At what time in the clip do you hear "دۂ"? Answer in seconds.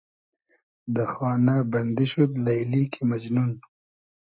0.93-1.03